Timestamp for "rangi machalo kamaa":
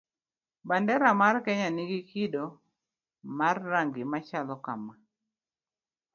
3.71-5.01